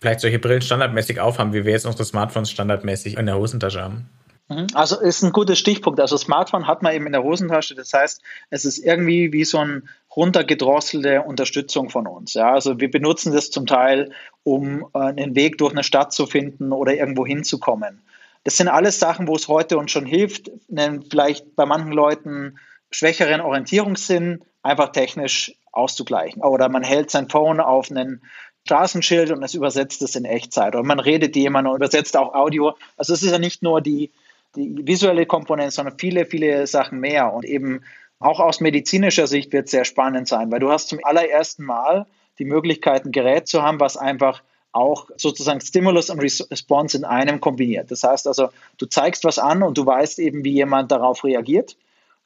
[0.00, 4.08] vielleicht solche Brillen standardmäßig aufhaben, wie wir jetzt unsere Smartphones standardmäßig in der Hosentasche haben?
[4.48, 4.66] Mhm.
[4.74, 5.98] Also ist ein guter Stichpunkt.
[5.98, 7.74] Also Smartphone hat man eben in der Hosentasche.
[7.74, 12.34] Das heißt, es ist irgendwie wie so ein runtergedrosselte Unterstützung von uns.
[12.34, 14.12] Ja, also wir benutzen das zum Teil,
[14.44, 18.02] um äh, einen Weg durch eine Stadt zu finden oder irgendwo hinzukommen.
[18.44, 22.58] Das sind alles Sachen, wo es heute uns schon hilft, einen vielleicht bei manchen Leuten
[22.90, 26.42] schwächeren Orientierungssinn einfach technisch auszugleichen.
[26.42, 28.22] Oder man hält sein Phone auf einen
[28.66, 30.74] Straßenschild und es übersetzt es in Echtzeit.
[30.74, 32.76] Oder man redet jemand und übersetzt auch Audio.
[32.96, 34.12] Also es ist ja nicht nur die,
[34.56, 37.32] die visuelle Komponente, sondern viele, viele Sachen mehr.
[37.32, 37.82] Und eben
[38.18, 42.06] auch aus medizinischer Sicht wird es sehr spannend sein, weil du hast zum allerersten Mal
[42.38, 44.42] die Möglichkeit, ein Gerät zu haben, was einfach
[44.74, 47.90] auch sozusagen Stimulus und Response in einem kombiniert.
[47.90, 51.76] Das heißt also, du zeigst was an und du weißt eben, wie jemand darauf reagiert,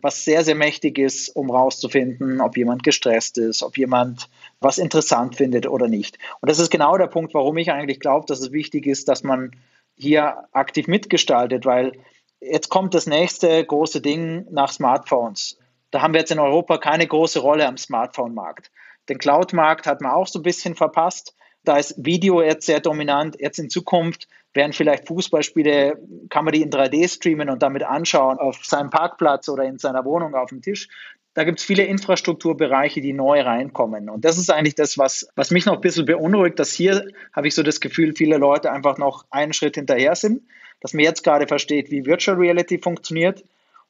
[0.00, 4.28] was sehr, sehr mächtig ist, um rauszufinden, ob jemand gestresst ist, ob jemand
[4.60, 6.18] was interessant findet oder nicht.
[6.40, 9.22] Und das ist genau der Punkt, warum ich eigentlich glaube, dass es wichtig ist, dass
[9.22, 9.52] man
[9.96, 11.92] hier aktiv mitgestaltet, weil
[12.40, 15.58] jetzt kommt das nächste große Ding nach Smartphones.
[15.90, 18.70] Da haben wir jetzt in Europa keine große Rolle am Smartphone-Markt.
[19.08, 21.34] Den Cloud-Markt hat man auch so ein bisschen verpasst.
[21.64, 23.36] Da ist Video jetzt sehr dominant.
[23.38, 25.98] Jetzt in Zukunft werden vielleicht Fußballspiele,
[26.30, 30.04] kann man die in 3D streamen und damit anschauen auf seinem Parkplatz oder in seiner
[30.04, 30.88] Wohnung auf dem Tisch.
[31.34, 34.08] Da gibt es viele Infrastrukturbereiche, die neu reinkommen.
[34.08, 37.46] Und das ist eigentlich das, was, was mich noch ein bisschen beunruhigt, dass hier habe
[37.46, 40.42] ich so das Gefühl, viele Leute einfach noch einen Schritt hinterher sind,
[40.80, 43.44] dass man jetzt gerade versteht, wie Virtual Reality funktioniert.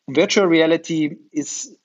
[0.07, 1.79] Und Virtual Reality ist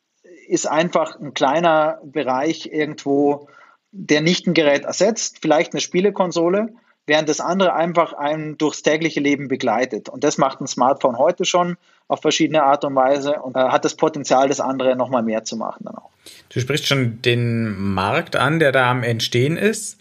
[0.47, 3.47] ist einfach ein kleiner Bereich irgendwo,
[3.93, 6.73] der nicht ein Gerät ersetzt, vielleicht eine Spielekonsole,
[7.05, 10.09] während das andere einfach einen durchs tägliche Leben begleitet.
[10.09, 11.77] Und das macht ein Smartphone heute schon
[12.07, 15.55] auf verschiedene Art und Weise und äh, hat das Potenzial, das andere nochmal mehr zu
[15.55, 16.09] machen dann auch.
[16.49, 19.97] Du sprichst schon den Markt an, der da am Entstehen ist,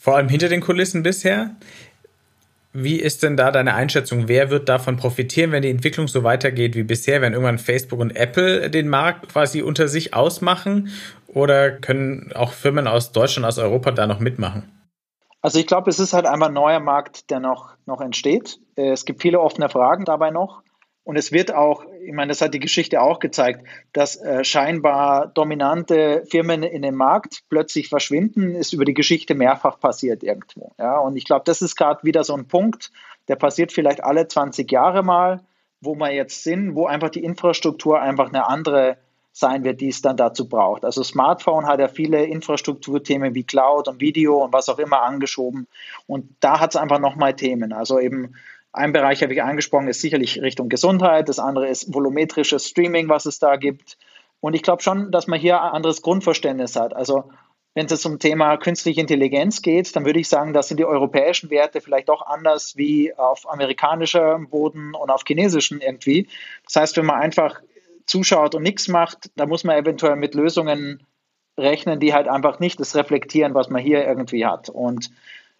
[0.00, 1.50] vor allem hinter den Kulissen bisher.
[2.72, 4.28] Wie ist denn da deine Einschätzung?
[4.28, 7.22] Wer wird davon profitieren, wenn die Entwicklung so weitergeht wie bisher?
[7.22, 10.90] Wenn irgendwann Facebook und Apple den Markt quasi unter sich ausmachen?
[11.36, 14.72] Oder können auch Firmen aus Deutschland, aus Europa da noch mitmachen?
[15.42, 18.58] Also ich glaube, es ist halt einfach ein neuer Markt, der noch, noch entsteht.
[18.74, 20.62] Es gibt viele offene Fragen dabei noch.
[21.04, 25.26] Und es wird auch, ich meine, das hat die Geschichte auch gezeigt, dass äh, scheinbar
[25.26, 30.72] dominante Firmen in dem Markt plötzlich verschwinden, ist über die Geschichte mehrfach passiert irgendwo.
[30.78, 32.92] Ja, und ich glaube, das ist gerade wieder so ein Punkt,
[33.28, 35.42] der passiert vielleicht alle 20 Jahre mal,
[35.82, 38.96] wo wir jetzt sind, wo einfach die Infrastruktur einfach eine andere
[39.38, 40.82] sein wird, die es dann dazu braucht.
[40.86, 45.66] Also Smartphone hat ja viele Infrastrukturthemen wie Cloud und Video und was auch immer angeschoben.
[46.06, 47.74] Und da hat es einfach nochmal Themen.
[47.74, 48.34] Also eben
[48.72, 51.28] ein Bereich habe ich angesprochen, ist sicherlich Richtung Gesundheit.
[51.28, 53.98] Das andere ist volumetrisches Streaming, was es da gibt.
[54.40, 56.96] Und ich glaube schon, dass man hier ein anderes Grundverständnis hat.
[56.96, 57.24] Also
[57.74, 61.50] wenn es zum Thema künstliche Intelligenz geht, dann würde ich sagen, das sind die europäischen
[61.50, 66.26] Werte vielleicht doch anders wie auf amerikanischem Boden und auf chinesischen irgendwie.
[66.64, 67.60] Das heißt, wenn man einfach
[68.06, 71.04] zuschaut und nichts macht, da muss man eventuell mit Lösungen
[71.58, 74.68] rechnen, die halt einfach nicht das reflektieren, was man hier irgendwie hat.
[74.68, 75.10] Und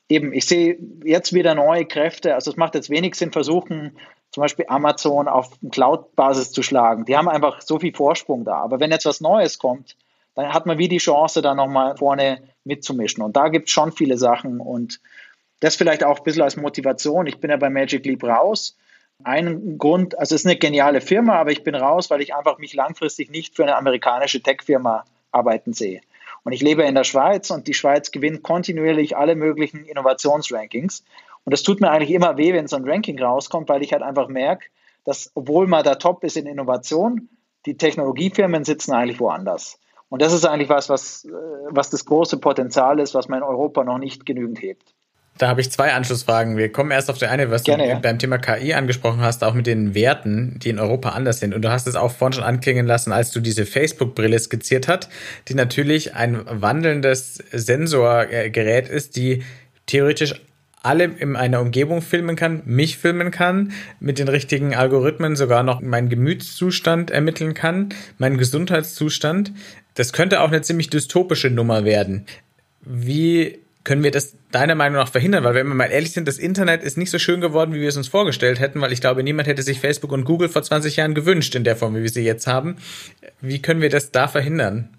[0.08, 2.34] eben, ich sehe jetzt wieder neue Kräfte.
[2.34, 3.96] Also es macht jetzt wenig Sinn, versuchen,
[4.30, 7.04] zum Beispiel Amazon auf Cloud-Basis zu schlagen.
[7.04, 8.56] Die haben einfach so viel Vorsprung da.
[8.56, 9.96] Aber wenn jetzt was Neues kommt,
[10.34, 13.22] dann hat man wie die Chance, da nochmal vorne mitzumischen.
[13.22, 14.60] Und da gibt es schon viele Sachen.
[14.60, 15.00] Und
[15.60, 17.26] das vielleicht auch ein bisschen als Motivation.
[17.26, 18.76] Ich bin ja bei Magic Leap raus.
[19.24, 22.58] Ein Grund, also es ist eine geniale Firma, aber ich bin raus, weil ich einfach
[22.58, 26.00] mich langfristig nicht für eine amerikanische Tech-Firma arbeiten sehe.
[26.44, 31.02] Und ich lebe in der Schweiz und die Schweiz gewinnt kontinuierlich alle möglichen Innovationsrankings.
[31.44, 34.02] Und das tut mir eigentlich immer weh, wenn so ein Ranking rauskommt, weil ich halt
[34.02, 34.66] einfach merke,
[35.04, 37.28] dass obwohl man da top ist in Innovation,
[37.66, 39.80] die Technologiefirmen sitzen eigentlich woanders.
[40.08, 41.30] Und das ist eigentlich was, was, äh,
[41.70, 44.94] was das große Potenzial ist, was man in Europa noch nicht genügend hebt.
[45.38, 46.56] Da habe ich zwei Anschlussfragen.
[46.56, 47.98] Wir kommen erst auf die eine, was Gerne, du ja.
[47.98, 51.54] beim Thema KI angesprochen hast, auch mit den Werten, die in Europa anders sind.
[51.54, 55.08] Und du hast es auch vorhin schon anklingen lassen, als du diese Facebook-Brille skizziert hast,
[55.48, 59.42] die natürlich ein wandelndes Sensorgerät ist, die
[59.86, 60.34] theoretisch
[60.82, 65.80] alle in einer Umgebung filmen kann, mich filmen kann, mit den richtigen Algorithmen sogar noch
[65.80, 69.52] meinen Gemütszustand ermitteln kann, meinen Gesundheitszustand.
[69.94, 72.26] Das könnte auch eine ziemlich dystopische Nummer werden.
[72.82, 75.44] Wie können wir das deiner Meinung nach verhindern?
[75.44, 77.88] Weil wenn wir mal ehrlich sind, das Internet ist nicht so schön geworden, wie wir
[77.88, 80.96] es uns vorgestellt hätten, weil ich glaube, niemand hätte sich Facebook und Google vor 20
[80.96, 82.76] Jahren gewünscht in der Form, wie wir sie jetzt haben.
[83.40, 84.96] Wie können wir das da verhindern?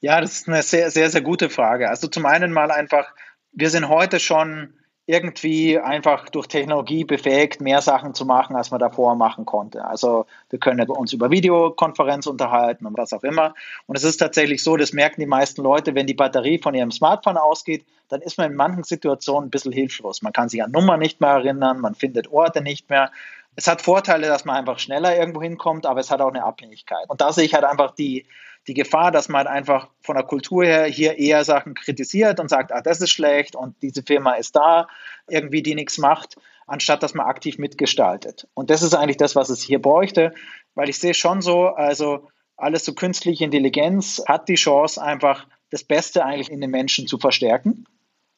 [0.00, 1.88] Ja, das ist eine sehr, sehr, sehr gute Frage.
[1.88, 3.06] Also zum einen mal einfach,
[3.52, 4.74] wir sind heute schon
[5.06, 9.84] irgendwie einfach durch Technologie befähigt, mehr Sachen zu machen, als man davor machen konnte.
[9.84, 13.54] Also wir können uns über Videokonferenz unterhalten und was auch immer.
[13.86, 16.92] Und es ist tatsächlich so, das merken die meisten Leute, wenn die Batterie von ihrem
[16.92, 20.22] Smartphone ausgeht, dann ist man in manchen Situationen ein bisschen hilflos.
[20.22, 23.10] Man kann sich an Nummern nicht mehr erinnern, man findet Orte nicht mehr.
[23.56, 27.08] Es hat Vorteile, dass man einfach schneller irgendwo hinkommt, aber es hat auch eine Abhängigkeit.
[27.08, 28.24] Und da sehe ich halt einfach die,
[28.68, 32.72] die Gefahr, dass man einfach von der Kultur her hier eher Sachen kritisiert und sagt,
[32.72, 34.88] ah, das ist schlecht und diese Firma ist da,
[35.28, 38.46] irgendwie die nichts macht, anstatt dass man aktiv mitgestaltet.
[38.54, 40.32] Und das ist eigentlich das, was es hier bräuchte,
[40.74, 45.82] weil ich sehe schon so, also alles so künstliche Intelligenz hat die Chance, einfach das
[45.82, 47.86] Beste eigentlich in den Menschen zu verstärken.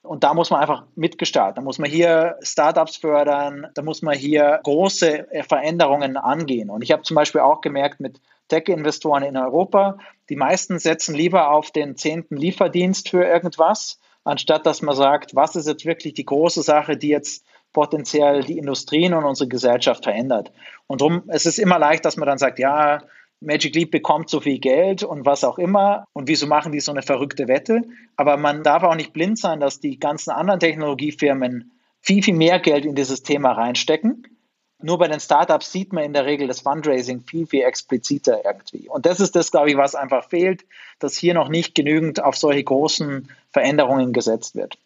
[0.05, 1.57] Und da muss man einfach mitgestalten.
[1.57, 6.69] Da muss man hier Startups fördern, da muss man hier große Veränderungen angehen.
[6.69, 9.97] Und ich habe zum Beispiel auch gemerkt mit Tech-Investoren in Europa,
[10.29, 15.57] die meisten setzen lieber auf den zehnten Lieferdienst für irgendwas, anstatt dass man sagt, was
[15.57, 20.53] ist jetzt wirklich die große Sache, die jetzt potenziell die Industrien und unsere Gesellschaft verändert.
[20.87, 23.01] Und darum, es ist immer leicht, dass man dann sagt, ja,
[23.45, 26.05] Magic Leap bekommt so viel Geld und was auch immer.
[26.13, 27.83] Und wieso machen die so eine verrückte Wette?
[28.17, 32.59] Aber man darf auch nicht blind sein, dass die ganzen anderen Technologiefirmen viel, viel mehr
[32.59, 34.27] Geld in dieses Thema reinstecken
[34.85, 38.89] nur bei den Startups sieht man in der Regel das Fundraising viel, viel expliziter irgendwie.
[38.89, 40.67] Und das ist das, glaube ich, was einfach fehlt,
[40.99, 44.77] dass hier noch nicht genügend auf solche großen Veränderungen gesetzt wird.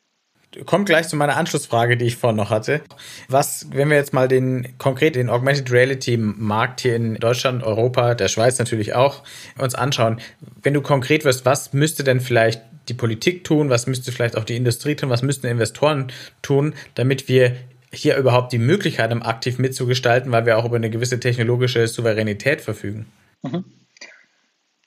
[0.67, 2.81] Kommt gleich zu meiner Anschlussfrage, die ich vorhin noch hatte.
[3.29, 8.15] Was, wenn wir jetzt mal den konkret den Augmented Reality Markt hier in Deutschland, Europa,
[8.15, 9.23] der Schweiz natürlich auch
[9.59, 10.21] uns anschauen,
[10.63, 14.45] wenn du konkret wirst, was müsste denn vielleicht die Politik tun, was müsste vielleicht auch
[14.45, 16.11] die Industrie tun, was müssten Investoren
[16.43, 17.57] tun, damit wir
[17.93, 22.61] hier überhaupt die Möglichkeit haben, aktiv mitzugestalten, weil wir auch über eine gewisse technologische Souveränität
[22.61, 23.07] verfügen?
[23.43, 23.65] Mhm.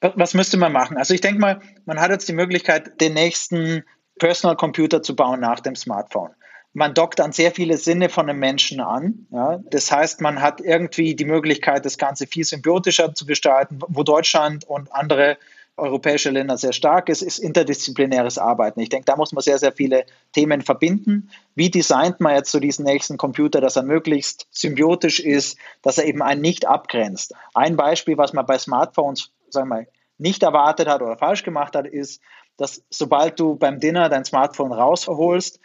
[0.01, 0.97] Was müsste man machen?
[0.97, 3.83] Also ich denke mal, man hat jetzt die Möglichkeit, den nächsten
[4.21, 6.29] Personal Computer zu bauen nach dem Smartphone.
[6.73, 9.25] Man dockt an sehr viele Sinne von einem Menschen an.
[9.31, 9.59] Ja.
[9.71, 14.63] Das heißt, man hat irgendwie die Möglichkeit, das Ganze viel symbiotischer zu gestalten, wo Deutschland
[14.63, 15.39] und andere
[15.75, 18.79] europäische Länder sehr stark ist, ist interdisziplinäres Arbeiten.
[18.79, 21.31] Ich denke, da muss man sehr, sehr viele Themen verbinden.
[21.55, 26.05] Wie designt man jetzt so diesen nächsten Computer, dass er möglichst symbiotisch ist, dass er
[26.05, 27.33] eben einen nicht abgrenzt?
[27.55, 29.87] Ein Beispiel, was man bei Smartphones, sagen wir mal,
[30.19, 32.21] nicht erwartet hat oder falsch gemacht hat, ist,
[32.57, 35.59] dass sobald du beim Dinner dein Smartphone rausholst,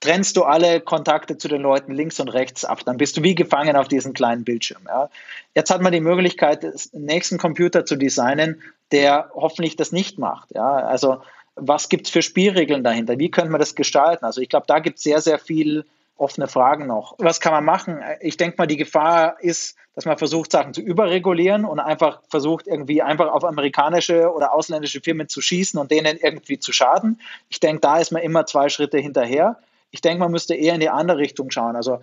[0.00, 2.80] trennst du alle Kontakte zu den Leuten links und rechts ab.
[2.84, 4.82] Dann bist du wie gefangen auf diesem kleinen Bildschirm.
[4.86, 5.10] Ja.
[5.54, 10.50] Jetzt hat man die Möglichkeit, den nächsten Computer zu designen, der hoffentlich das nicht macht.
[10.54, 10.74] Ja.
[10.76, 11.22] Also
[11.54, 13.18] was gibt es für Spielregeln dahinter?
[13.18, 14.24] Wie können wir das gestalten?
[14.24, 15.84] Also ich glaube, da gibt es sehr, sehr viel
[16.16, 17.14] offene Fragen noch.
[17.18, 18.00] Was kann man machen?
[18.20, 22.66] Ich denke mal, die Gefahr ist, dass man versucht, Sachen zu überregulieren und einfach versucht,
[22.66, 27.20] irgendwie einfach auf amerikanische oder ausländische Firmen zu schießen und denen irgendwie zu schaden.
[27.48, 29.58] Ich denke, da ist man immer zwei Schritte hinterher.
[29.90, 32.00] Ich denke, man müsste eher in die andere Richtung schauen, also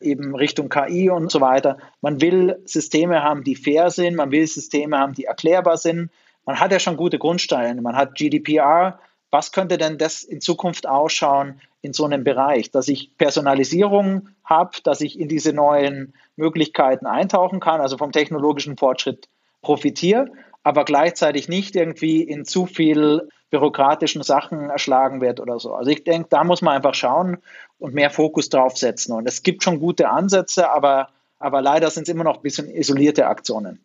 [0.00, 1.78] eben Richtung KI und so weiter.
[2.00, 6.10] Man will Systeme haben, die fair sind, man will Systeme haben, die erklärbar sind.
[6.44, 8.98] Man hat ja schon gute Grundsteine, man hat GDPR.
[9.30, 14.78] Was könnte denn das in Zukunft ausschauen in so einem Bereich, dass ich Personalisierung habe,
[14.84, 19.28] dass ich in diese neuen Möglichkeiten eintauchen kann, also vom technologischen Fortschritt
[19.60, 20.30] profitiere,
[20.62, 25.74] aber gleichzeitig nicht irgendwie in zu viel bürokratischen Sachen erschlagen wird oder so.
[25.74, 27.38] Also ich denke, da muss man einfach schauen
[27.78, 29.12] und mehr Fokus drauf setzen.
[29.12, 32.70] Und es gibt schon gute Ansätze, aber, aber leider sind es immer noch ein bisschen
[32.70, 33.80] isolierte Aktionen.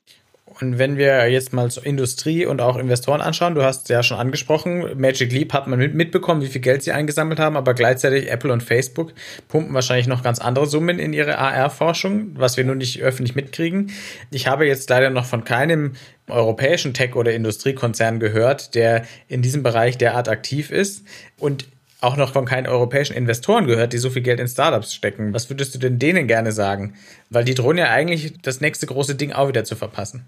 [0.60, 4.18] Und wenn wir jetzt mal so Industrie und auch Investoren anschauen, du hast ja schon
[4.18, 8.52] angesprochen, Magic Leap hat man mitbekommen, wie viel Geld sie eingesammelt haben, aber gleichzeitig Apple
[8.52, 9.14] und Facebook
[9.50, 13.92] pumpen wahrscheinlich noch ganz andere Summen in ihre AR-Forschung, was wir nur nicht öffentlich mitkriegen.
[14.32, 15.94] Ich habe jetzt leider noch von keinem
[16.28, 21.06] europäischen Tech- oder Industriekonzern gehört, der in diesem Bereich derart aktiv ist.
[21.38, 21.68] Und
[22.00, 25.34] auch noch von keinen europäischen Investoren gehört, die so viel Geld in Startups stecken.
[25.34, 26.94] Was würdest du denn denen gerne sagen?
[27.30, 30.26] Weil die drohen ja eigentlich das nächste große Ding auch wieder zu verpassen.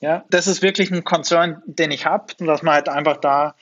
[0.00, 3.54] Ja, das ist wirklich ein Konzern, den ich habe, dass man halt einfach da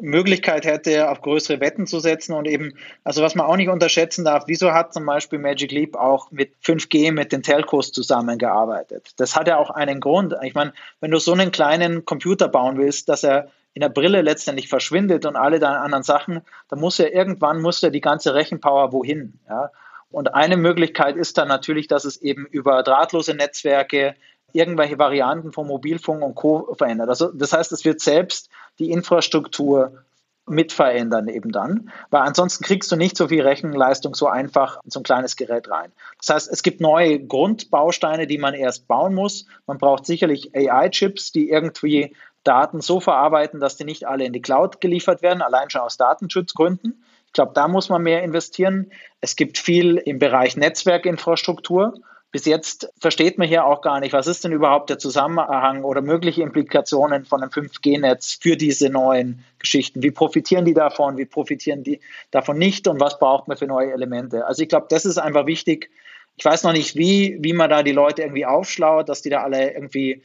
[0.00, 4.24] Möglichkeit hätte, auf größere Wetten zu setzen und eben, also was man auch nicht unterschätzen
[4.24, 9.10] darf, wieso hat zum Beispiel Magic Leap auch mit 5G mit den Telcos zusammengearbeitet?
[9.16, 10.34] Das hat ja auch einen Grund.
[10.42, 14.22] Ich meine, wenn du so einen kleinen Computer bauen willst, dass er in der Brille
[14.22, 18.34] letztendlich verschwindet und alle deine anderen Sachen, dann muss ja irgendwann muss ja die ganze
[18.34, 19.38] Rechenpower wohin.
[19.48, 19.70] Ja?
[20.10, 24.14] Und eine Möglichkeit ist dann natürlich, dass es eben über drahtlose Netzwerke
[24.56, 26.74] irgendwelche Varianten von Mobilfunk und Co.
[26.74, 27.08] verändert.
[27.08, 30.04] Also das heißt, es wird selbst die Infrastruktur
[30.48, 34.90] mit verändern eben dann, weil ansonsten kriegst du nicht so viel Rechenleistung so einfach in
[34.90, 35.92] so ein kleines Gerät rein.
[36.18, 39.46] Das heißt, es gibt neue Grundbausteine, die man erst bauen muss.
[39.66, 42.14] Man braucht sicherlich AI-Chips, die irgendwie
[42.44, 45.96] Daten so verarbeiten, dass die nicht alle in die Cloud geliefert werden, allein schon aus
[45.96, 47.02] Datenschutzgründen.
[47.26, 48.92] Ich glaube, da muss man mehr investieren.
[49.20, 51.94] Es gibt viel im Bereich Netzwerkinfrastruktur
[52.36, 56.02] bis jetzt versteht man hier auch gar nicht, was ist denn überhaupt der Zusammenhang oder
[56.02, 60.02] mögliche Implikationen von einem 5G-Netz für diese neuen Geschichten.
[60.02, 61.98] Wie profitieren die davon, wie profitieren die
[62.30, 64.44] davon nicht und was braucht man für neue Elemente?
[64.44, 65.88] Also ich glaube, das ist einfach wichtig.
[66.36, 69.42] Ich weiß noch nicht, wie, wie man da die Leute irgendwie aufschlaut, dass die da
[69.42, 70.22] alle irgendwie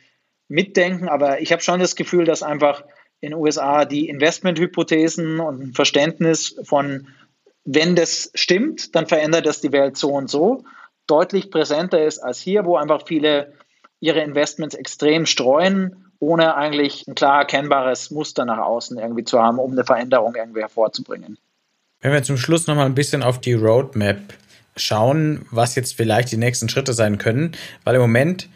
[0.49, 2.83] mitdenken, aber ich habe schon das Gefühl, dass einfach
[3.21, 7.07] in den USA die Investmenthypothesen und ein Verständnis von,
[7.63, 10.65] wenn das stimmt, dann verändert das die Welt so und so
[11.11, 13.53] deutlich präsenter ist als hier, wo einfach viele
[13.99, 19.59] ihre Investments extrem streuen, ohne eigentlich ein klar erkennbares Muster nach außen irgendwie zu haben,
[19.59, 21.37] um eine Veränderung irgendwie hervorzubringen.
[21.99, 24.19] Wenn wir zum Schluss nochmal ein bisschen auf die Roadmap
[24.75, 27.51] schauen, was jetzt vielleicht die nächsten Schritte sein können,
[27.83, 28.49] weil im Moment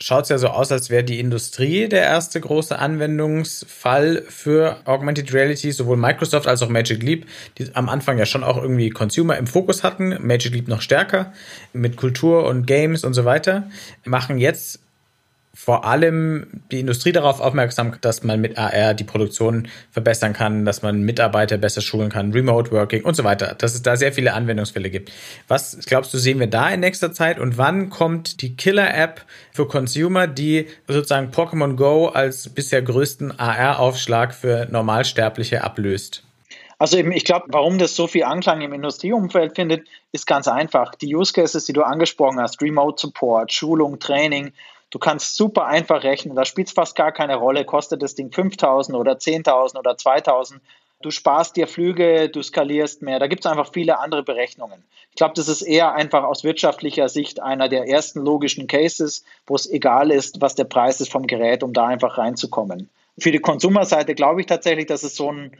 [0.00, 5.32] schaut es ja so aus, als wäre die Industrie der erste große Anwendungsfall für Augmented
[5.32, 5.72] Reality.
[5.72, 7.26] Sowohl Microsoft als auch Magic Leap,
[7.58, 11.32] die am Anfang ja schon auch irgendwie Consumer im Fokus hatten, Magic Leap noch stärker
[11.72, 13.70] mit Kultur und Games und so weiter,
[14.04, 14.80] machen jetzt
[15.62, 20.80] vor allem die Industrie darauf aufmerksam, dass man mit AR die Produktion verbessern kann, dass
[20.80, 24.32] man Mitarbeiter besser schulen kann, Remote Working und so weiter, dass es da sehr viele
[24.32, 25.12] Anwendungsfälle gibt.
[25.48, 29.68] Was glaubst du, sehen wir da in nächster Zeit und wann kommt die Killer-App für
[29.68, 36.24] Consumer, die sozusagen Pokémon Go als bisher größten AR-Aufschlag für Normalsterbliche ablöst?
[36.78, 40.94] Also eben, ich glaube, warum das so viel Anklang im Industrieumfeld findet, ist ganz einfach.
[40.94, 44.52] Die Use Cases, die du angesprochen hast, Remote Support, Schulung, Training,
[44.90, 48.32] Du kannst super einfach rechnen, da spielt es fast gar keine Rolle, kostet das Ding
[48.32, 50.60] 5000 oder 10.000 oder 2000.
[51.02, 53.18] Du sparst dir Flüge, du skalierst mehr.
[53.18, 54.84] Da gibt es einfach viele andere Berechnungen.
[55.10, 59.54] Ich glaube, das ist eher einfach aus wirtschaftlicher Sicht einer der ersten logischen Cases, wo
[59.54, 62.90] es egal ist, was der Preis ist vom Gerät, um da einfach reinzukommen.
[63.18, 65.56] Für die Konsumerseite glaube ich tatsächlich, dass es so ein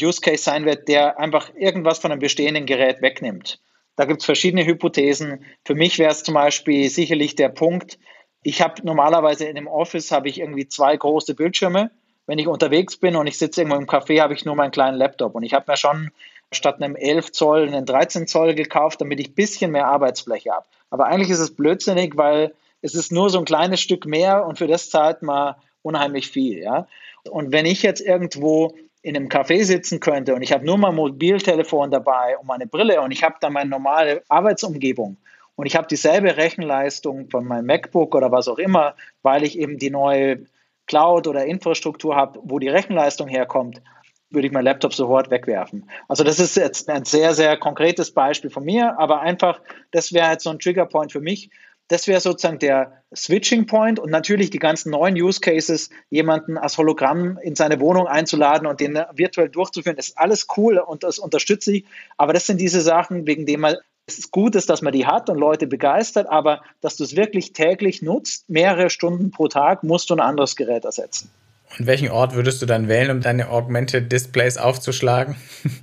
[0.00, 3.60] Use Case sein wird, der einfach irgendwas von einem bestehenden Gerät wegnimmt.
[3.96, 5.44] Da gibt es verschiedene Hypothesen.
[5.64, 7.98] Für mich wäre es zum Beispiel sicherlich der Punkt,
[8.42, 11.90] ich habe normalerweise in dem Office habe ich irgendwie zwei große Bildschirme.
[12.26, 14.96] Wenn ich unterwegs bin und ich sitze irgendwo im Café, habe ich nur meinen kleinen
[14.96, 15.34] Laptop.
[15.34, 16.10] Und ich habe mir schon
[16.52, 20.66] statt einem 11 Zoll einen 13 Zoll gekauft, damit ich ein bisschen mehr Arbeitsfläche habe.
[20.90, 24.58] Aber eigentlich ist es blödsinnig, weil es ist nur so ein kleines Stück mehr und
[24.58, 26.58] für das zahlt man unheimlich viel.
[26.58, 26.86] Ja?
[27.30, 30.94] Und wenn ich jetzt irgendwo in einem Café sitzen könnte und ich habe nur mein
[30.94, 35.16] Mobiltelefon dabei und meine Brille und ich habe dann meine normale Arbeitsumgebung
[35.58, 39.76] und ich habe dieselbe Rechenleistung von meinem MacBook oder was auch immer, weil ich eben
[39.76, 40.46] die neue
[40.86, 43.82] Cloud oder Infrastruktur habe, wo die Rechenleistung herkommt,
[44.30, 45.90] würde ich meinen Laptop sofort wegwerfen.
[46.06, 50.30] Also das ist jetzt ein sehr, sehr konkretes Beispiel von mir, aber einfach, das wäre
[50.30, 51.50] jetzt so ein Triggerpoint für mich.
[51.88, 56.78] Das wäre sozusagen der Switching Point und natürlich die ganzen neuen Use Cases, jemanden als
[56.78, 61.72] Hologramm in seine Wohnung einzuladen und den virtuell durchzuführen, ist alles cool und das unterstütze
[61.72, 61.84] ich.
[62.16, 63.76] Aber das sind diese Sachen, wegen denen man
[64.08, 67.14] es ist gut ist, dass man die hat und Leute begeistert, aber dass du es
[67.14, 71.30] wirklich täglich nutzt, mehrere Stunden pro Tag, musst du ein anderes Gerät ersetzen.
[71.78, 75.36] Und welchen Ort würdest du dann wählen, um deine Augmented Displays aufzuschlagen?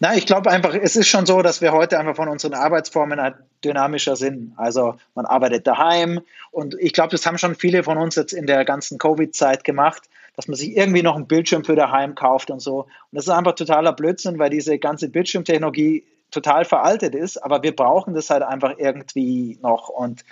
[0.00, 3.20] Na, ich glaube einfach, es ist schon so, dass wir heute einfach von unseren Arbeitsformen
[3.20, 4.52] halt dynamischer sind.
[4.56, 6.20] Also man arbeitet daheim
[6.50, 10.02] und ich glaube, das haben schon viele von uns jetzt in der ganzen Covid-Zeit gemacht,
[10.36, 12.80] dass man sich irgendwie noch einen Bildschirm für daheim kauft und so.
[12.80, 17.76] Und das ist einfach totaler Blödsinn, weil diese ganze Bildschirmtechnologie total veraltet ist, aber wir
[17.76, 19.88] brauchen das halt einfach irgendwie noch.
[19.88, 20.24] Und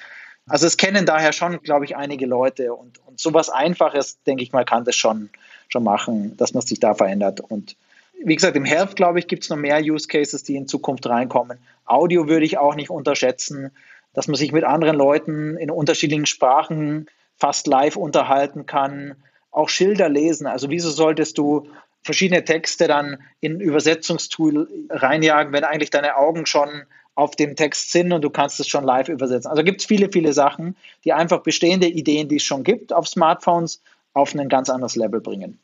[0.48, 4.52] Also es kennen daher schon, glaube ich, einige Leute und, und sowas Einfaches, denke ich
[4.52, 5.30] mal, kann das schon,
[5.68, 7.40] schon machen, dass man sich da verändert.
[7.40, 7.76] Und
[8.24, 11.06] wie gesagt, im Health, glaube ich, gibt es noch mehr Use Cases, die in Zukunft
[11.06, 11.58] reinkommen.
[11.86, 13.70] Audio würde ich auch nicht unterschätzen,
[14.12, 19.14] dass man sich mit anderen Leuten in unterschiedlichen Sprachen fast live unterhalten kann.
[19.50, 20.46] Auch Schilder lesen.
[20.46, 21.68] Also wieso solltest du
[22.02, 26.84] verschiedene Texte dann in Übersetzungstool reinjagen, wenn eigentlich deine Augen schon
[27.14, 29.50] auf dem Text sind und du kannst es schon live übersetzen.
[29.50, 33.08] Also gibt es viele, viele Sachen, die einfach bestehende Ideen, die es schon gibt auf
[33.08, 33.82] Smartphones,
[34.14, 35.58] auf ein ganz anderes Level bringen.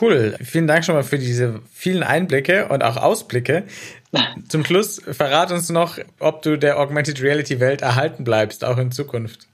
[0.00, 0.36] Cool.
[0.42, 3.64] Vielen Dank schon mal für diese vielen Einblicke und auch Ausblicke.
[4.48, 8.90] Zum Schluss verrat uns noch, ob du der Augmented Reality Welt erhalten bleibst, auch in
[8.90, 9.46] Zukunft.